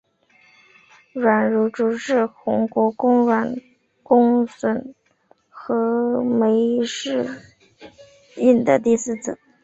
[1.13, 3.53] 阮如琢是宏国公阮
[4.01, 4.95] 公笋
[5.47, 7.23] 和枚氏
[8.37, 9.37] 映的第四子。